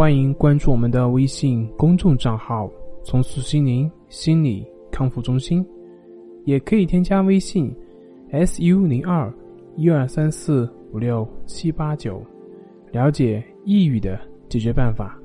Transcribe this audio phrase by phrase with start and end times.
[0.00, 2.70] 欢迎关注我们的微信公众账号
[3.04, 5.62] “重塑心灵心理康复中心”，
[6.46, 7.70] 也可以添加微信
[8.32, 9.30] “su 零二
[9.76, 12.24] 一二三四五六七八九”，
[12.90, 14.18] 了解抑郁的
[14.48, 15.20] 解决办法。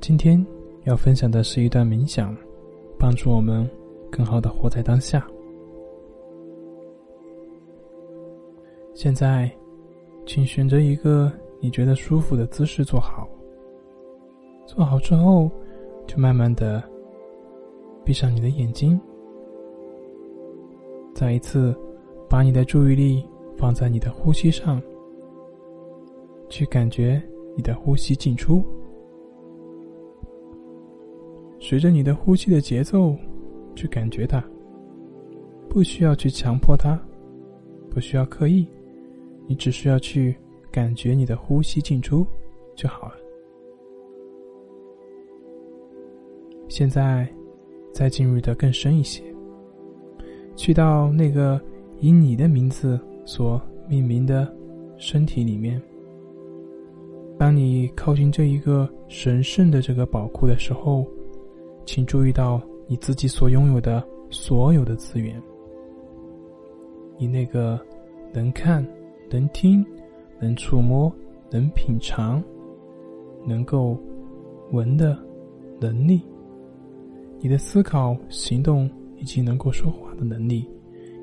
[0.00, 0.40] 今天
[0.84, 2.32] 要分享的是一段冥想，
[2.96, 3.68] 帮助我们
[4.08, 5.26] 更好的活在当下。
[8.94, 9.50] 现在。
[10.26, 13.28] 请选择一个你觉得舒服的姿势坐好。
[14.66, 15.50] 坐好之后，
[16.06, 16.82] 就慢慢的
[18.04, 18.98] 闭上你的眼睛，
[21.14, 21.76] 再一次
[22.28, 23.24] 把你的注意力
[23.56, 24.80] 放在你的呼吸上，
[26.48, 27.22] 去感觉
[27.54, 28.64] 你的呼吸进出，
[31.60, 33.14] 随着你的呼吸的节奏
[33.74, 34.42] 去感觉它，
[35.68, 36.98] 不需要去强迫它，
[37.90, 38.66] 不需要刻意。
[39.46, 40.34] 你只需要去
[40.70, 42.26] 感觉你的呼吸进出
[42.74, 43.14] 就好了。
[46.68, 47.28] 现在，
[47.92, 49.22] 再进入的更深一些，
[50.56, 51.60] 去到那个
[52.00, 54.52] 以你的名字所命名的
[54.96, 55.80] 身体里面。
[57.38, 61.06] 当你靠近这一个神圣的这个宝库的时候，
[61.84, 65.40] 请注意到你自己所拥有的所有的资源，
[67.18, 67.78] 你那个
[68.32, 68.84] 能看。
[69.34, 69.84] 能听，
[70.38, 71.12] 能触摸，
[71.50, 72.40] 能品尝，
[73.44, 73.98] 能够
[74.70, 75.18] 闻的
[75.80, 76.20] 能力，
[77.40, 80.64] 你的思考、行动以及能够说话的能力，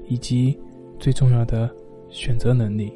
[0.10, 0.60] 以及
[1.00, 1.74] 最重要的
[2.10, 2.92] 选择能力，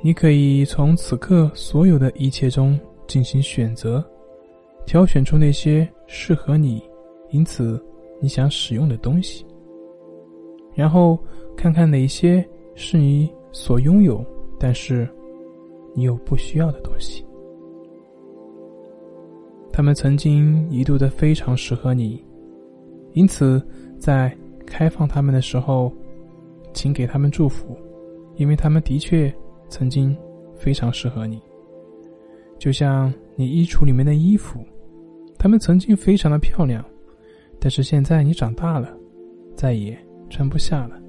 [0.00, 4.04] 你可以从此刻所有的一切中进行选择，
[4.86, 6.80] 挑选出那些适合你，
[7.30, 7.84] 因此
[8.20, 9.44] 你想使用的东西，
[10.72, 11.18] 然后
[11.56, 12.48] 看看哪些。
[12.78, 14.22] 是你所拥有，
[14.60, 15.08] 但是
[15.94, 17.24] 你又不需要的东西。
[19.72, 22.22] 他们曾经一度的非常适合你，
[23.14, 23.66] 因此
[23.98, 24.30] 在
[24.66, 25.90] 开放他们的时候，
[26.74, 27.74] 请给他们祝福，
[28.36, 29.34] 因为他们的确
[29.70, 30.14] 曾经
[30.54, 31.40] 非常适合你。
[32.58, 34.60] 就像你衣橱里面的衣服，
[35.38, 36.84] 他们曾经非常的漂亮，
[37.58, 38.94] 但是现在你长大了，
[39.54, 39.98] 再也
[40.28, 41.00] 穿不下了。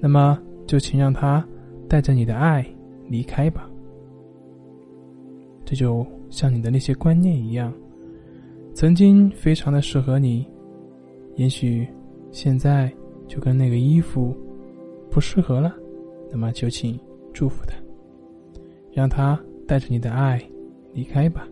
[0.00, 0.36] 那么。
[0.66, 1.46] 就请让他
[1.88, 2.64] 带着你的爱
[3.08, 3.70] 离开吧。
[5.64, 7.72] 这就像你的那些观念一样，
[8.74, 10.46] 曾经非常的适合你，
[11.36, 11.86] 也许
[12.30, 12.92] 现在
[13.26, 14.36] 就跟那个衣服
[15.10, 15.74] 不适合了。
[16.30, 16.98] 那么就请
[17.32, 17.76] 祝福他，
[18.92, 20.42] 让他带着你的爱
[20.92, 21.46] 离开吧。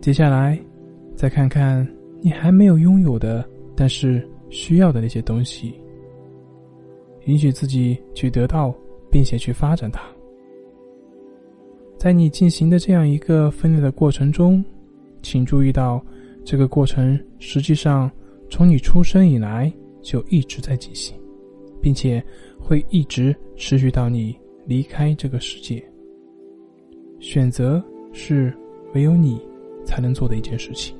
[0.00, 0.58] 接下来，
[1.16, 1.86] 再看看
[2.20, 3.44] 你还没有拥有的，
[3.74, 5.74] 但是需要的那些东西。
[7.30, 8.74] 允许自己去得到，
[9.08, 10.02] 并且去发展它。
[11.96, 14.64] 在你进行的这样一个分裂的过程中，
[15.22, 16.04] 请注意到，
[16.44, 18.10] 这个过程实际上
[18.50, 21.16] 从你出生以来就一直在进行，
[21.80, 22.20] 并且
[22.58, 24.36] 会一直持续到你
[24.66, 25.80] 离开这个世界。
[27.20, 27.80] 选择
[28.12, 28.52] 是
[28.92, 29.40] 唯有你
[29.84, 30.96] 才能做的一件事情。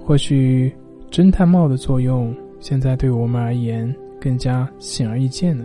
[0.00, 0.74] 或许。
[1.14, 5.64] 侦探帽的作用，现在对我们而言更加显而易见了。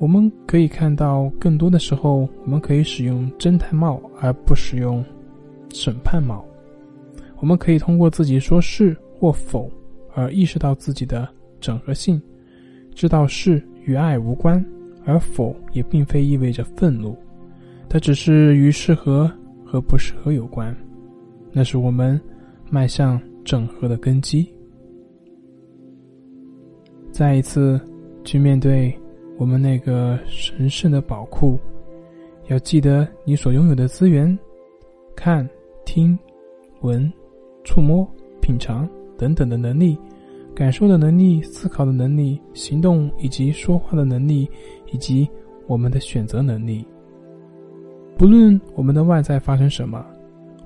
[0.00, 5.04] 我们可以看到，更多的时候，我们可以使用侦探帽，而不使用
[5.72, 6.44] 审判帽。
[7.36, 9.70] 我们可以通过自己说是或否，
[10.12, 11.28] 而意识到自己的
[11.60, 12.20] 整合性，
[12.96, 14.64] 知道是与爱无关，
[15.04, 17.16] 而否也并非意味着愤怒，
[17.88, 19.30] 它只是与适合
[19.64, 20.76] 和不适合有关。
[21.52, 22.20] 那是我们
[22.68, 23.20] 迈向。
[23.44, 24.46] 整合的根基，
[27.18, 27.80] 再一次
[28.22, 28.96] 去面对
[29.38, 31.58] 我们那个神圣的宝库。
[32.46, 34.38] 要记得你所拥有的资源：
[35.16, 35.44] 看、
[35.84, 36.16] 听、
[36.80, 37.12] 闻、
[37.64, 38.08] 触摸、
[38.40, 39.98] 品尝等等的能力，
[40.54, 44.48] 感受的能力、思考的能力、行动以及说话的能力，
[44.92, 45.28] 以及
[45.66, 46.86] 我们的选择能力。
[48.16, 50.06] 不论我们的外在发生什么，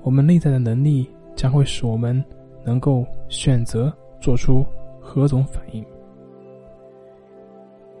[0.03, 2.23] 我们内在的能力将会使我们。
[2.63, 3.91] 能够选择
[4.21, 4.63] 做出
[5.01, 5.83] 何种反应？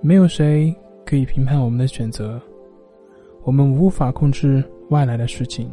[0.05, 2.37] 没有谁可以评判我们的选择，
[3.43, 5.71] 我们无法控制外来的事情，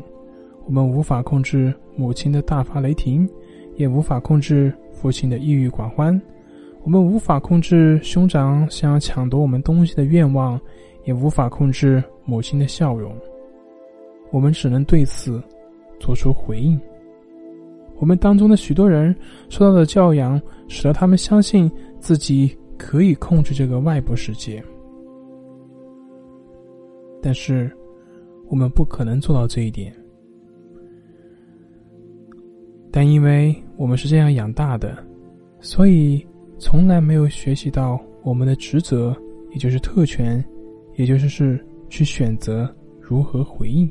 [0.67, 3.29] 我们无法控制母亲的大发雷霆，
[3.75, 6.19] 也无法控制父亲的抑郁寡欢，
[6.85, 10.59] 我们无法控制兄长想要抢夺我们东西的愿望，
[11.03, 13.13] 也无法控制母亲的笑容，
[14.31, 15.43] 我们只能对此
[15.99, 16.81] 做出回应。
[17.99, 19.13] 我们当中的许多人
[19.49, 21.69] 受到的教养，使得他们相信
[21.99, 24.65] 自己可以控制这个外部世界。
[27.21, 27.71] 但是，
[28.49, 29.95] 我们不可能做到这一点。
[32.91, 34.97] 但因为我们是这样养大的，
[35.61, 36.27] 所以
[36.59, 39.15] 从来没有学习到我们的职责，
[39.51, 40.43] 也就是特权，
[40.97, 43.87] 也就是是去选择如何回应。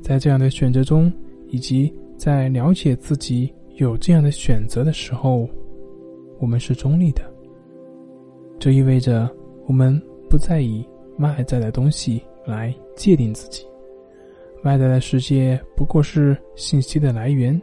[0.00, 1.12] 在这样的选择中，
[1.48, 1.92] 以及。
[2.18, 5.46] 在了解自己有这样的选择的时候，
[6.38, 7.22] 我们是中立的。
[8.58, 9.30] 这意味着
[9.66, 10.86] 我们不再以
[11.18, 13.66] 外在的东西来界定自己。
[14.64, 17.60] 外在的世界不过是信息的来源，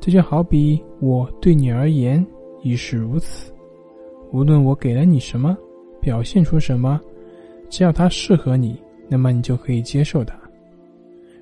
[0.00, 2.24] 这就好比我对你而言
[2.62, 3.52] 亦是如此。
[4.32, 5.56] 无论我给了你什么，
[6.00, 7.00] 表现出什么，
[7.68, 10.38] 只要它适合你，那么你就可以接受它。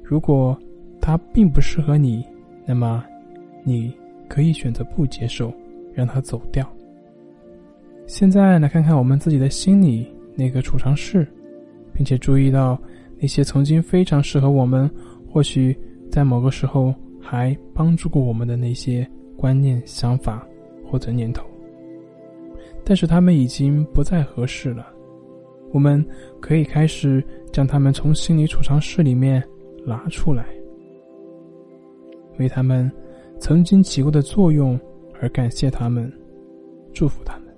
[0.02, 0.58] 如果，
[1.00, 2.24] 它并不适合你，
[2.66, 3.04] 那么
[3.62, 3.94] 你
[4.28, 5.52] 可以选择不接受，
[5.94, 6.66] 让它走掉。
[8.06, 11.26] 现在来看看我们自己的心里那个储藏室，
[11.94, 12.78] 并且注意到
[13.18, 14.90] 那些曾经非常适合我们，
[15.30, 15.76] 或许
[16.10, 20.46] 在某个时候还帮助过我们的那些观念、想法
[20.84, 21.46] 或者念头，
[22.84, 24.86] 但是他们已经不再合适了。
[25.72, 26.04] 我们
[26.38, 29.42] 可以开始将他们从心理储藏室里面
[29.86, 30.44] 拿出来。
[32.38, 32.90] 为他们
[33.38, 34.78] 曾经起过的作用
[35.22, 36.12] 而感谢他们，
[36.92, 37.54] 祝福他们，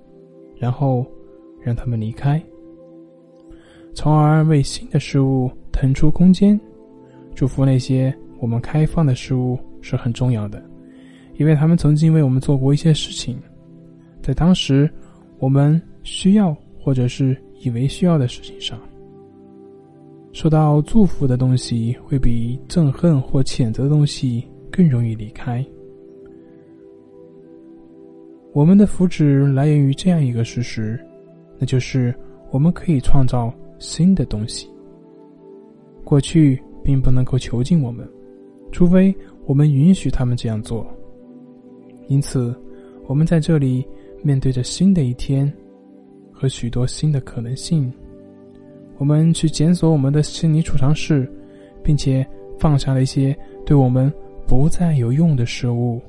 [0.55, 1.03] 然后
[1.59, 2.39] 让他们离开，
[3.95, 6.59] 从而为新的事物腾出空间。
[7.33, 10.63] 祝福那些我们开放的事物是很重要的，
[11.37, 13.41] 因为他们曾经为我们做过一些事情，
[14.21, 14.87] 在当时
[15.39, 18.79] 我们需要或者是以为需要的事情上。
[20.33, 24.45] 受到祝福的东西会比憎恨或谴责的东西。
[24.75, 25.65] 更容易离开。
[28.55, 30.97] 我们的福祉来源于这样一个事实，
[31.59, 32.15] 那就是
[32.51, 34.69] 我们可以创造新的东西。
[36.05, 38.09] 过去并不能够囚禁我们，
[38.71, 39.13] 除非
[39.45, 40.87] 我们允许他们这样做。
[42.07, 42.55] 因此，
[43.07, 43.85] 我们在这里
[44.23, 45.51] 面对着新的一天
[46.31, 47.91] 和许多新的可能性。
[48.97, 51.29] 我们去检索我们的心理储藏室，
[51.83, 52.25] 并且
[52.57, 54.09] 放下了一些对我们。
[54.47, 55.99] 不再有用的事物，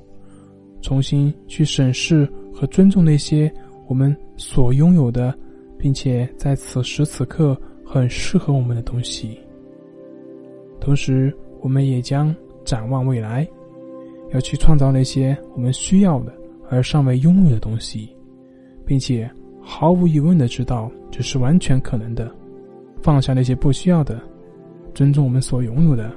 [0.80, 3.52] 重新去审视和尊重那些
[3.86, 5.34] 我们所拥有的，
[5.78, 9.38] 并且在此时此刻很适合我们的东西。
[10.80, 12.34] 同时，我们也将
[12.64, 13.46] 展望未来，
[14.32, 16.32] 要去创造那些我们需要的
[16.68, 18.08] 而尚未拥有的东西，
[18.84, 19.28] 并且
[19.60, 22.32] 毫无疑问的知道这是完全可能的。
[23.02, 24.20] 放下那些不需要的，
[24.94, 26.12] 尊重我们所拥有的，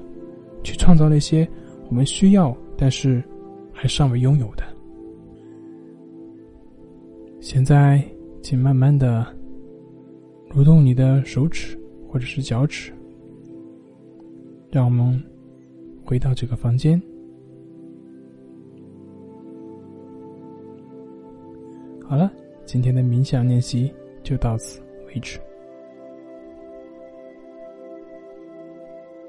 [0.63, 1.47] 去创造那些。
[1.87, 3.23] 我们需要，但是
[3.81, 4.63] 还尚未拥有的。
[7.39, 8.03] 现在，
[8.43, 9.25] 请慢慢的
[10.49, 12.91] 蠕动你的手指或者是脚趾，
[14.69, 15.23] 让我们
[16.03, 17.01] 回到这个房间。
[22.05, 22.29] 好了，
[22.65, 23.89] 今天的冥想练习
[24.23, 25.39] 就到此为止。